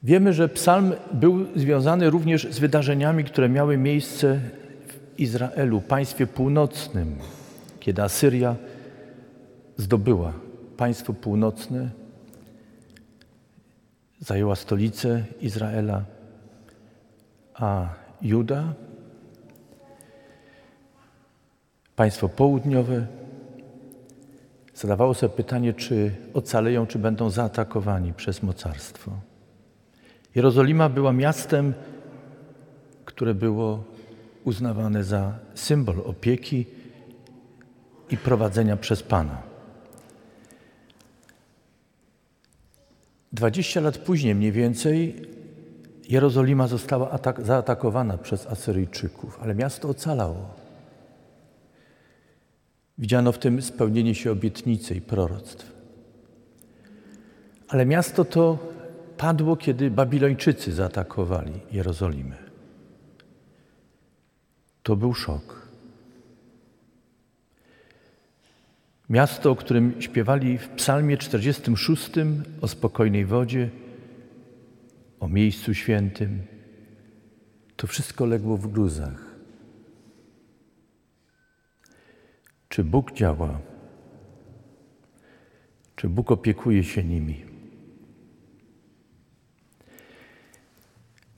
Wiemy, 0.02 0.32
że 0.32 0.48
psalm 0.48 0.92
był 1.12 1.46
związany 1.56 2.10
również 2.10 2.48
z 2.50 2.58
wydarzeniami, 2.58 3.24
które 3.24 3.48
miały 3.48 3.76
miejsce 3.76 4.40
w 4.86 5.20
Izraelu, 5.20 5.80
państwie 5.80 6.26
północnym, 6.26 7.16
kiedy 7.80 8.02
Asyria 8.02 8.56
zdobyła 9.76 10.32
państwo 10.76 11.12
północne, 11.12 11.90
zajęła 14.18 14.56
stolicę 14.56 15.24
Izraela, 15.40 16.04
a 17.54 17.88
Juda, 18.22 18.74
państwo 22.00 22.28
południowe, 22.28 23.06
zadawało 24.74 25.14
sobie 25.14 25.36
pytanie, 25.36 25.72
czy 25.72 26.12
ocaleją, 26.34 26.86
czy 26.86 26.98
będą 26.98 27.30
zaatakowani 27.30 28.12
przez 28.12 28.42
mocarstwo. 28.42 29.12
Jerozolima 30.34 30.88
była 30.88 31.12
miastem, 31.12 31.74
które 33.04 33.34
było 33.34 33.84
uznawane 34.44 35.04
za 35.04 35.38
symbol 35.54 36.00
opieki 36.06 36.66
i 38.10 38.16
prowadzenia 38.16 38.76
przez 38.76 39.02
Pana. 39.02 39.42
Dwadzieścia 43.32 43.80
lat 43.80 43.98
później 43.98 44.34
mniej 44.34 44.52
więcej 44.52 45.28
Jerozolima 46.08 46.66
została 46.66 47.18
zaatakowana 47.38 48.18
przez 48.18 48.46
Asyryjczyków, 48.46 49.38
ale 49.42 49.54
miasto 49.54 49.88
ocalało. 49.88 50.69
Widziano 53.00 53.32
w 53.32 53.38
tym 53.38 53.62
spełnienie 53.62 54.14
się 54.14 54.32
obietnicy 54.32 54.94
i 54.94 55.00
proroctw. 55.00 55.72
Ale 57.68 57.86
miasto 57.86 58.24
to 58.24 58.58
padło, 59.16 59.56
kiedy 59.56 59.90
Babilończycy 59.90 60.72
zaatakowali 60.72 61.52
Jerozolimę. 61.72 62.36
To 64.82 64.96
był 64.96 65.14
szok. 65.14 65.68
Miasto, 69.08 69.50
o 69.50 69.56
którym 69.56 70.02
śpiewali 70.02 70.58
w 70.58 70.68
Psalmie 70.68 71.16
46 71.16 72.10
o 72.60 72.68
spokojnej 72.68 73.24
wodzie, 73.24 73.70
o 75.20 75.28
miejscu 75.28 75.74
świętym, 75.74 76.42
to 77.76 77.86
wszystko 77.86 78.26
legło 78.26 78.56
w 78.56 78.72
gruzach. 78.72 79.29
Czy 82.70 82.84
Bóg 82.84 83.12
działa? 83.12 83.58
Czy 85.96 86.08
Bóg 86.08 86.30
opiekuje 86.30 86.84
się 86.84 87.04
nimi? 87.04 87.44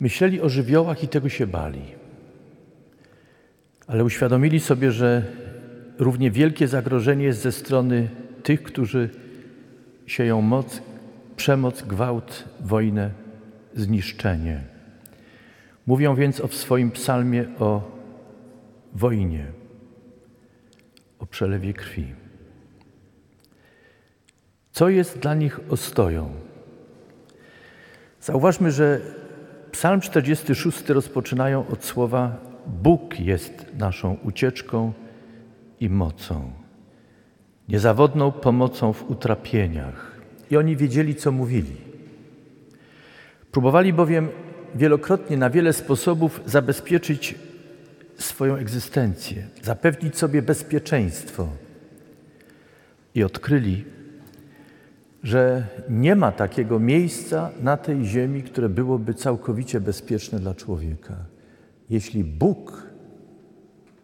Myśleli 0.01 0.41
o 0.41 0.49
żywiołach 0.49 1.05
i 1.05 1.09
tego 1.09 1.29
się 1.29 1.47
bali. 1.47 1.83
Ale 3.87 4.05
uświadomili 4.05 4.61
sobie, 4.61 4.93
że 4.93 5.23
równie 5.99 6.31
wielkie 6.31 6.69
zagrożenie 6.69 7.25
jest 7.25 7.41
ze 7.41 7.53
strony 7.53 8.09
tych, 8.43 8.63
którzy 8.63 9.11
sieją 10.07 10.41
moc, 10.41 10.83
przemoc, 11.37 11.83
gwałt, 11.83 12.45
wojnę, 12.61 13.11
zniszczenie. 13.75 14.65
Mówią 15.87 16.15
więc 16.15 16.41
o 16.41 16.49
w 16.49 16.55
swoim 16.55 16.91
psalmie 16.91 17.45
o 17.59 17.99
wojnie, 18.93 19.62
o 21.23 21.27
przelewie 21.27 21.73
krwi. 21.73 22.07
Co 24.73 24.89
jest 24.89 25.19
dla 25.19 25.35
nich 25.35 25.61
ostoją? 25.69 26.31
Zauważmy, 28.21 28.71
że 28.71 29.01
Psalm 29.73 30.01
46 30.01 30.89
rozpoczynają 30.89 31.67
od 31.67 31.85
słowa 31.85 32.37
Bóg 32.67 33.21
jest 33.21 33.67
naszą 33.79 34.17
ucieczką 34.23 34.93
i 35.81 35.91
mocą, 35.91 36.53
niezawodną 37.69 38.33
pomocą 38.33 38.93
w 38.93 39.11
utrapieniach. 39.11 40.21
I 40.51 40.57
oni 40.57 40.77
wiedzieli, 40.77 41.15
co 41.15 41.33
mówili. 41.33 41.77
Próbowali 43.53 43.93
bowiem 43.93 44.29
wielokrotnie 44.75 45.37
na 45.37 45.51
wiele 45.51 45.73
sposobów 45.73 46.41
zabezpieczyć 46.47 47.35
swoją 48.23 48.57
egzystencję, 48.57 49.47
zapewnić 49.63 50.19
sobie 50.19 50.43
bezpieczeństwo. 50.43 51.49
I 53.15 53.25
odkryli, 53.25 53.85
że 55.23 55.67
nie 55.89 56.17
ma 56.17 56.33
takiego 56.33 56.79
miejsca 56.79 57.51
na 57.61 57.77
tej 57.77 58.05
ziemi, 58.05 58.43
które 58.43 58.69
byłoby 58.69 59.15
całkowicie 59.15 59.81
bezpieczne 59.81 60.39
dla 60.39 60.55
człowieka. 60.55 61.17
Jeśli 61.91 62.25
Bóg 62.25 62.87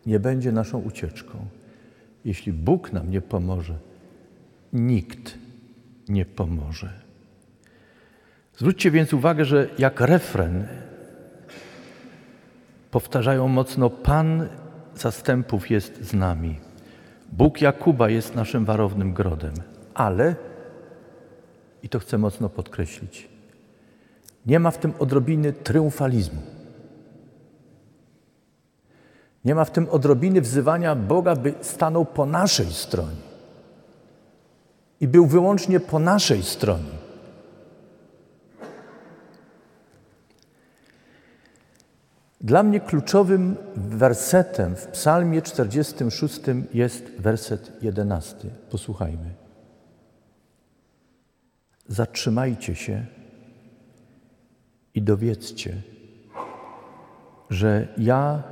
nie 0.07 0.21
będzie 0.21 0.53
naszą 0.53 0.79
ucieczką, 0.79 1.39
jeśli 2.25 2.53
Bóg 2.53 2.93
nam 2.93 3.11
nie 3.11 3.21
pomoże, 3.21 3.79
nikt 4.73 5.39
nie 6.09 6.25
pomoże. 6.25 6.93
Zwróćcie 8.57 8.91
więc 8.91 9.13
uwagę, 9.13 9.45
że 9.45 9.69
jak 9.79 10.01
refren 10.01 10.67
powtarzają 12.91 13.49
mocno: 13.49 13.91
Pan 13.91 14.49
zastępów 14.95 15.71
jest 15.71 16.05
z 16.05 16.15
nami. 16.15 16.61
Bóg 17.33 17.61
Jakuba 17.61 18.09
jest 18.09 18.35
naszym 18.35 18.65
warownym 18.65 19.13
grodem. 19.13 19.55
Ale, 19.95 20.37
i 21.83 21.89
to 21.89 21.99
chcę 21.99 22.19
mocno 22.19 22.49
podkreślić, 22.49 23.29
nie 24.47 24.61
ma 24.61 24.71
w 24.71 24.79
tym 24.79 24.93
odrobiny 24.99 25.53
triumfalizmu. 25.53 26.43
Nie 29.45 29.55
ma 29.55 29.65
w 29.65 29.71
tym 29.71 29.89
odrobiny 29.91 30.41
wzywania 30.41 30.95
Boga, 30.95 31.37
by 31.37 31.55
stanął 31.61 32.05
po 32.05 32.27
naszej 32.27 32.67
stronie 32.67 33.29
i 35.01 35.09
był 35.09 35.27
wyłącznie 35.27 35.81
po 35.81 35.99
naszej 35.99 36.43
stronie. 36.43 37.08
Dla 42.41 42.63
mnie 42.63 42.81
kluczowym 42.81 43.57
wersetem 43.77 44.77
w 44.77 44.87
Psalmie 44.87 45.43
46 45.43 46.41
jest 46.75 47.11
werset 47.19 47.83
11. 47.83 48.37
Posłuchajmy. 48.71 49.35
Zatrzymajcie 51.89 52.75
się 52.75 53.07
i 54.95 55.03
dowiedzcie, 55.03 55.83
że 57.51 57.89
ja 57.97 58.43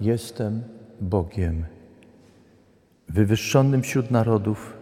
jestem 0.00 0.62
Bogiem, 1.00 1.64
wywyższonym 3.08 3.82
wśród 3.82 4.10
narodów, 4.10 4.76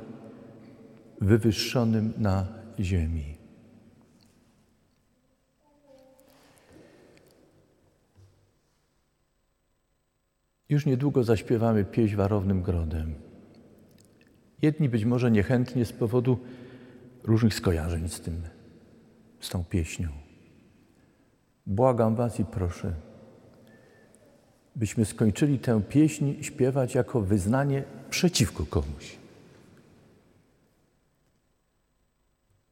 wywyższonym 1.20 2.12
na 2.18 2.46
ziemi. 2.80 3.39
Już 10.70 10.87
niedługo 10.87 11.24
zaśpiewamy 11.24 11.85
pieśń 11.85 12.16
warownym 12.16 12.62
grodem. 12.62 13.14
Jedni 14.62 14.88
być 14.88 15.04
może 15.04 15.30
niechętnie 15.30 15.85
z 15.85 15.92
powodu 15.92 16.38
różnych 17.22 17.54
skojarzeń 17.54 18.09
z 18.09 18.20
tym, 18.20 18.42
z 19.40 19.48
tą 19.48 19.64
pieśnią. 19.64 20.09
Błagam 21.66 22.14
Was 22.14 22.40
i 22.40 22.44
proszę, 22.44 22.94
byśmy 24.76 25.04
skończyli 25.04 25.59
tę 25.59 25.83
pieśń 25.88 26.33
śpiewać 26.42 26.94
jako 26.94 27.20
wyznanie 27.20 27.85
przeciwko 28.11 28.66
komuś. 28.66 29.18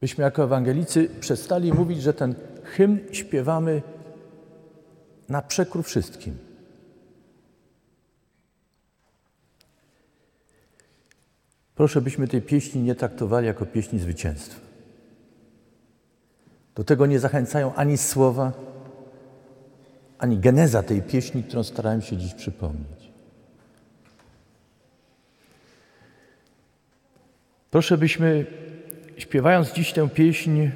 Byśmy 0.00 0.24
jako 0.24 0.44
ewangelicy 0.44 1.08
przestali 1.20 1.72
mówić, 1.72 2.02
że 2.02 2.14
ten 2.14 2.34
hymn 2.64 2.98
śpiewamy 3.12 3.82
na 5.28 5.42
przekór 5.42 5.84
wszystkim. 5.84 6.47
Proszę, 11.78 12.00
byśmy 12.00 12.28
tej 12.28 12.42
pieśni 12.42 12.82
nie 12.82 12.94
traktowali 12.94 13.46
jako 13.46 13.66
pieśni 13.66 13.98
zwycięstwa. 13.98 14.60
Do 16.74 16.84
tego 16.84 17.06
nie 17.06 17.18
zachęcają 17.18 17.74
ani 17.74 17.98
słowa, 17.98 18.52
ani 20.18 20.38
geneza 20.38 20.82
tej 20.82 21.02
pieśni, 21.02 21.42
którą 21.42 21.62
starałem 21.62 22.02
się 22.02 22.16
dziś 22.16 22.34
przypomnieć. 22.34 23.12
Proszę, 27.70 27.98
byśmy 27.98 28.46
śpiewając 29.16 29.72
dziś 29.72 29.92
tę 29.92 30.08
pieśń, 30.08 30.68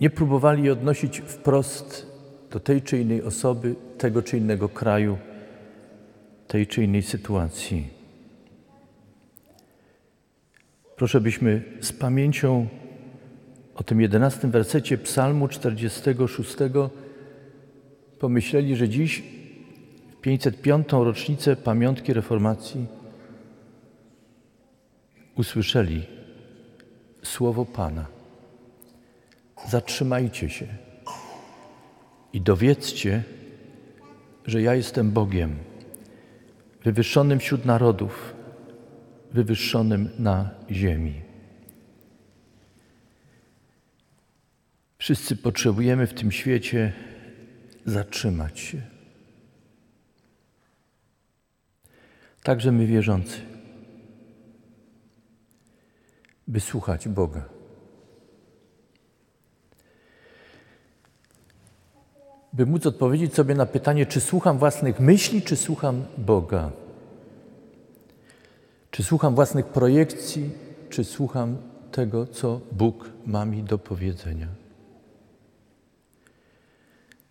nie 0.00 0.10
próbowali 0.10 0.70
odnosić 0.70 1.20
wprost 1.20 2.06
do 2.50 2.60
tej 2.60 2.82
czy 2.82 2.98
innej 2.98 3.22
osoby, 3.22 3.74
tego 3.98 4.22
czy 4.22 4.38
innego 4.38 4.68
kraju, 4.68 5.18
tej 6.48 6.66
czy 6.66 6.84
innej 6.84 7.02
sytuacji. 7.02 7.95
Proszę, 10.96 11.20
byśmy 11.20 11.62
z 11.80 11.92
pamięcią 11.92 12.68
o 13.74 13.82
tym 13.82 14.00
jedenastym 14.00 14.50
wersecie 14.50 14.98
Psalmu 14.98 15.48
46 15.48 16.56
pomyśleli, 18.18 18.76
że 18.76 18.88
dziś, 18.88 19.22
w 20.12 20.20
505. 20.20 20.88
rocznicę 20.92 21.56
pamiątki 21.56 22.12
reformacji, 22.12 22.86
usłyszeli 25.36 26.06
słowo 27.22 27.64
Pana. 27.64 28.06
Zatrzymajcie 29.68 30.50
się 30.50 30.66
i 32.32 32.40
dowiedzcie, 32.40 33.22
że 34.46 34.62
ja 34.62 34.74
jestem 34.74 35.10
Bogiem, 35.10 35.56
wywyższonym 36.84 37.38
wśród 37.38 37.64
narodów, 37.64 38.35
wywyższonym 39.36 40.08
na 40.18 40.50
ziemi. 40.70 41.22
Wszyscy 44.98 45.36
potrzebujemy 45.36 46.06
w 46.06 46.14
tym 46.14 46.32
świecie 46.32 46.92
zatrzymać 47.86 48.60
się. 48.60 48.82
Także 52.42 52.72
my 52.72 52.86
wierzący, 52.86 53.40
by 56.48 56.60
słuchać 56.60 57.08
Boga. 57.08 57.44
By 62.52 62.66
móc 62.66 62.86
odpowiedzieć 62.86 63.34
sobie 63.34 63.54
na 63.54 63.66
pytanie, 63.66 64.06
czy 64.06 64.20
słucham 64.20 64.58
własnych 64.58 65.00
myśli, 65.00 65.42
czy 65.42 65.56
słucham 65.56 66.04
Boga. 66.18 66.85
Czy 68.96 69.02
słucham 69.02 69.34
własnych 69.34 69.66
projekcji, 69.66 70.50
czy 70.90 71.04
słucham 71.04 71.56
tego, 71.92 72.26
co 72.26 72.60
Bóg 72.72 73.10
ma 73.26 73.44
mi 73.44 73.62
do 73.62 73.78
powiedzenia. 73.78 74.46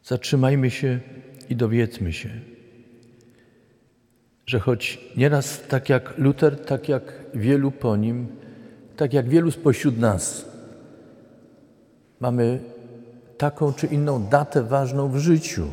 Zatrzymajmy 0.03 0.71
się 0.71 0.99
i 1.49 1.55
dowiedzmy 1.55 2.13
się, 2.13 2.29
że 4.45 4.59
choć 4.59 4.99
nieraz 5.17 5.61
tak 5.67 5.89
jak 5.89 6.17
Luter, 6.17 6.65
tak 6.65 6.89
jak 6.89 7.13
wielu 7.33 7.71
po 7.71 7.95
nim, 7.95 8.27
tak 8.95 9.13
jak 9.13 9.29
wielu 9.29 9.51
spośród 9.51 9.97
nas, 9.97 10.45
mamy 12.19 12.59
taką 13.37 13.73
czy 13.73 13.87
inną 13.87 14.23
datę 14.23 14.63
ważną 14.63 15.09
w 15.09 15.17
życiu 15.17 15.67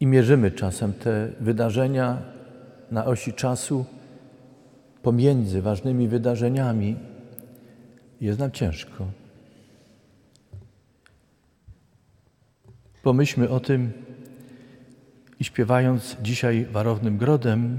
i 0.00 0.06
mierzymy 0.06 0.50
czasem 0.50 0.92
te 0.92 1.32
wydarzenia 1.40 2.37
na 2.90 3.04
osi 3.04 3.32
czasu 3.32 3.84
pomiędzy 5.02 5.62
ważnymi 5.62 6.08
wydarzeniami, 6.08 6.96
jest 8.20 8.38
nam 8.38 8.50
ciężko. 8.50 9.06
Pomyślmy 13.02 13.48
o 13.48 13.60
tym 13.60 13.92
i 15.40 15.44
śpiewając 15.44 16.16
dzisiaj 16.22 16.66
warownym 16.70 17.18
grodem, 17.18 17.78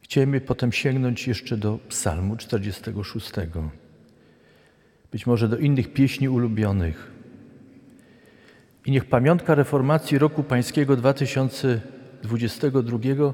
chcielibyśmy 0.00 0.46
potem 0.46 0.72
sięgnąć 0.72 1.28
jeszcze 1.28 1.56
do 1.56 1.78
Psalmu 1.88 2.36
46. 2.36 3.30
Być 5.12 5.26
może 5.26 5.48
do 5.48 5.56
innych 5.56 5.92
pieśni 5.92 6.28
ulubionych. 6.28 7.10
I 8.86 8.90
niech 8.90 9.04
pamiątka 9.04 9.54
reformacji 9.54 10.18
roku 10.18 10.42
pańskiego 10.42 10.96
2022 12.22 13.32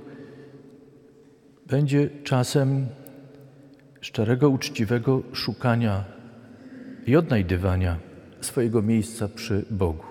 będzie 1.67 2.11
czasem 2.25 2.87
szczerego, 4.01 4.51
uczciwego 4.51 5.23
szukania 5.33 6.05
i 7.07 7.17
odnajdywania 7.17 7.99
swojego 8.41 8.83
miejsca 8.83 9.29
przy 9.29 9.65
Bogu. 9.71 10.05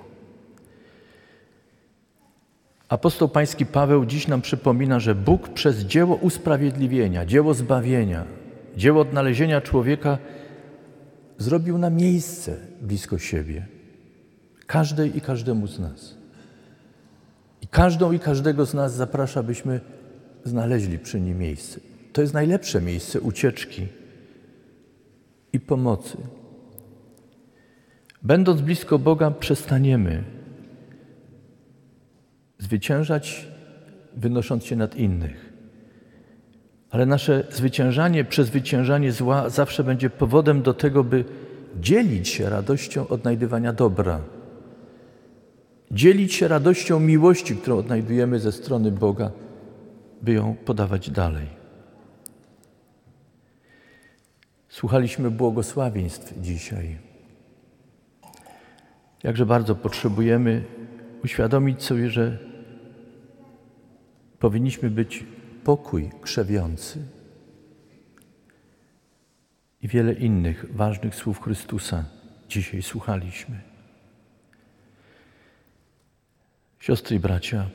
Apostoł 2.89 3.29
Pański 3.29 3.65
Paweł 3.65 4.05
dziś 4.05 4.27
nam 4.27 4.41
przypomina, 4.41 4.99
że 4.99 5.15
Bóg 5.15 5.49
przez 5.49 5.77
dzieło 5.77 6.15
usprawiedliwienia, 6.15 7.25
dzieło 7.25 7.53
zbawienia, 7.53 8.25
dzieło 8.77 9.01
odnalezienia 9.01 9.61
człowieka 9.61 10.17
zrobił 11.37 11.77
na 11.77 11.89
miejsce 11.89 12.57
blisko 12.81 13.17
siebie. 13.17 13.65
Każdej 14.67 15.17
i 15.17 15.21
każdemu 15.21 15.67
z 15.67 15.79
nas. 15.79 16.20
Każdą 17.71 18.11
i 18.11 18.19
każdego 18.19 18.65
z 18.65 18.73
nas 18.73 18.93
zaprasza, 18.93 19.43
byśmy 19.43 19.79
znaleźli 20.43 20.99
przy 20.99 21.21
nim 21.21 21.37
miejsce. 21.37 21.79
To 22.13 22.21
jest 22.21 22.33
najlepsze 22.33 22.81
miejsce 22.81 23.21
ucieczki 23.21 23.87
i 25.53 25.59
pomocy. 25.59 26.17
Będąc 28.23 28.61
blisko 28.61 28.99
Boga, 28.99 29.31
przestaniemy 29.31 30.23
zwyciężać, 32.59 33.47
wynosząc 34.17 34.65
się 34.65 34.75
nad 34.75 34.95
innych. 34.95 35.53
Ale 36.89 37.05
nasze 37.05 37.47
zwyciężanie, 37.51 38.25
przezwyciężanie 38.25 39.11
zła 39.11 39.49
zawsze 39.49 39.83
będzie 39.83 40.09
powodem 40.09 40.61
do 40.61 40.73
tego, 40.73 41.03
by 41.03 41.25
dzielić 41.79 42.29
się 42.29 42.49
radością 42.49 43.07
odnajdywania 43.07 43.73
dobra. 43.73 44.21
Dzielić 45.91 46.33
się 46.33 46.47
radością 46.47 46.99
miłości, 46.99 47.55
którą 47.55 47.77
odnajdujemy 47.77 48.39
ze 48.39 48.51
strony 48.51 48.91
Boga, 48.91 49.31
by 50.21 50.33
ją 50.33 50.55
podawać 50.65 51.09
dalej. 51.09 51.47
Słuchaliśmy 54.69 55.31
błogosławieństw 55.31 56.33
dzisiaj. 56.41 56.97
Jakże 59.23 59.45
bardzo 59.45 59.75
potrzebujemy 59.75 60.63
uświadomić 61.23 61.83
sobie, 61.83 62.09
że 62.09 62.37
powinniśmy 64.39 64.89
być 64.89 65.25
pokój 65.63 66.09
krzewiący 66.21 66.99
i 69.81 69.87
wiele 69.87 70.13
innych 70.13 70.65
ważnych 70.75 71.15
słów 71.15 71.41
Chrystusa 71.41 72.05
dzisiaj 72.49 72.81
słuchaliśmy. 72.81 73.70
Siostry 76.81 77.15
i 77.15 77.19
bracia, 77.19 77.69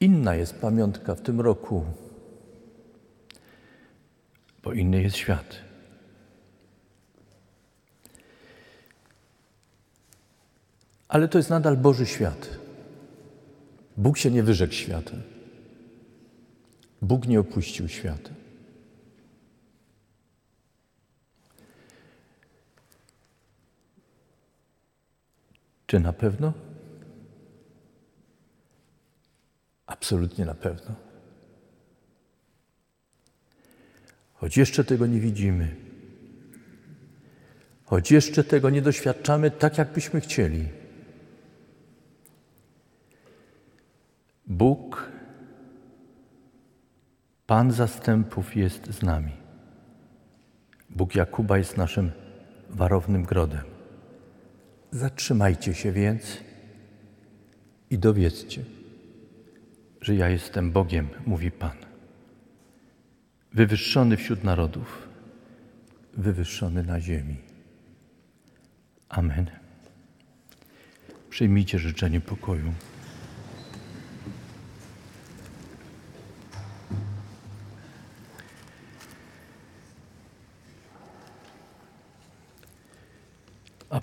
inna 0.00 0.34
jest 0.34 0.54
pamiątka 0.54 1.14
w 1.14 1.20
tym 1.20 1.40
roku, 1.40 1.84
bo 4.62 4.72
inny 4.72 5.02
jest 5.02 5.16
świat. 5.16 5.56
Ale 11.08 11.28
to 11.28 11.38
jest 11.38 11.50
nadal 11.50 11.76
Boży 11.76 12.06
świat. 12.06 12.48
Bóg 13.96 14.18
się 14.18 14.30
nie 14.30 14.42
wyrzekł 14.42 14.72
świata. 14.72 15.16
Bóg 17.02 17.26
nie 17.26 17.40
opuścił 17.40 17.88
świata. 17.88 18.30
Czy 25.86 26.00
na 26.00 26.12
pewno? 26.12 26.52
Absolutnie 29.86 30.44
na 30.44 30.54
pewno. 30.54 30.94
Choć 34.34 34.56
jeszcze 34.56 34.84
tego 34.84 35.06
nie 35.06 35.20
widzimy, 35.20 35.76
choć 37.84 38.10
jeszcze 38.10 38.44
tego 38.44 38.70
nie 38.70 38.82
doświadczamy 38.82 39.50
tak, 39.50 39.78
jakbyśmy 39.78 40.20
chcieli. 40.20 40.68
Bóg, 44.46 45.10
Pan 47.46 47.72
zastępów 47.72 48.56
jest 48.56 48.86
z 48.86 49.02
nami. 49.02 49.32
Bóg 50.90 51.14
Jakuba 51.14 51.58
jest 51.58 51.76
naszym 51.76 52.10
warownym 52.70 53.22
grodem. 53.22 53.75
Zatrzymajcie 54.96 55.74
się 55.74 55.92
więc 55.92 56.38
i 57.90 57.98
dowiedzcie, 57.98 58.64
że 60.00 60.14
ja 60.14 60.28
jestem 60.28 60.72
Bogiem, 60.72 61.08
mówi 61.26 61.50
Pan. 61.50 61.76
Wywyższony 63.52 64.16
wśród 64.16 64.44
narodów, 64.44 65.08
wywyższony 66.16 66.82
na 66.82 67.00
ziemi. 67.00 67.36
Amen. 69.08 69.50
Przyjmijcie 71.30 71.78
życzenie 71.78 72.20
pokoju. 72.20 72.72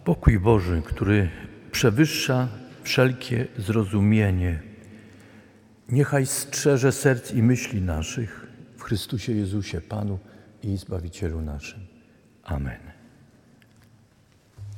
Pokój 0.05 0.39
Boży, 0.39 0.81
który 0.85 1.29
przewyższa 1.71 2.47
wszelkie 2.83 3.47
zrozumienie, 3.57 4.59
niechaj 5.89 6.25
strzeże 6.25 6.91
serc 6.91 7.31
i 7.31 7.43
myśli 7.43 7.81
naszych 7.81 8.47
w 8.77 8.83
Chrystusie 8.83 9.33
Jezusie, 9.33 9.81
Panu 9.81 10.19
i 10.63 10.77
Zbawicielu 10.77 11.41
naszym. 11.41 11.79
Amen. 12.43 12.92